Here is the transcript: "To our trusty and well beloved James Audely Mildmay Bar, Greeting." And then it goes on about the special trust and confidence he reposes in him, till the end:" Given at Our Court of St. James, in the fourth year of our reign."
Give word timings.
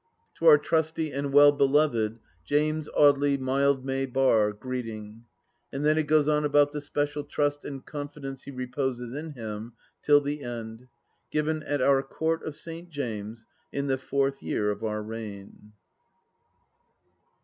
"To 0.39 0.47
our 0.47 0.57
trusty 0.57 1.11
and 1.11 1.31
well 1.31 1.51
beloved 1.51 2.17
James 2.43 2.89
Audely 2.97 3.37
Mildmay 3.39 4.07
Bar, 4.07 4.51
Greeting." 4.51 5.25
And 5.71 5.85
then 5.85 5.99
it 5.99 6.07
goes 6.07 6.27
on 6.27 6.43
about 6.43 6.71
the 6.71 6.81
special 6.81 7.23
trust 7.23 7.63
and 7.63 7.85
confidence 7.85 8.41
he 8.41 8.49
reposes 8.49 9.13
in 9.13 9.33
him, 9.33 9.73
till 10.01 10.19
the 10.19 10.41
end:" 10.41 10.87
Given 11.31 11.61
at 11.61 11.83
Our 11.83 12.01
Court 12.01 12.43
of 12.47 12.55
St. 12.55 12.89
James, 12.89 13.45
in 13.71 13.85
the 13.85 13.99
fourth 13.99 14.41
year 14.41 14.71
of 14.71 14.83
our 14.83 15.03
reign." 15.03 15.73